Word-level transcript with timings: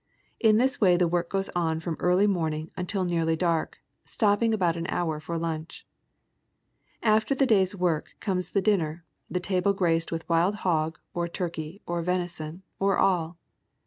In 0.39 0.57
this 0.57 0.81
way 0.81 0.97
the 0.97 1.07
work 1.07 1.29
goes 1.29 1.49
on 1.55 1.79
from 1.79 1.95
early 1.99 2.25
morning 2.25 2.71
until 2.75 3.03
nearly 3.05 3.35
dark, 3.35 3.77
stopping 4.03 4.51
about 4.51 4.75
an 4.75 4.87
hour 4.89 5.19
for 5.19 5.37
lunch. 5.37 5.85
After 7.03 7.35
the 7.35 7.45
day's 7.45 7.75
work 7.75 8.15
comes 8.19 8.49
the 8.49 8.63
dinner, 8.63 9.05
the 9.29 9.39
table 9.39 9.73
graced 9.73 10.11
with 10.11 10.27
wild 10.27 10.55
hog, 10.65 10.97
or 11.13 11.27
turkey, 11.27 11.83
or 11.85 12.01
venison, 12.01 12.63
or 12.79 12.97
all. 12.97 13.37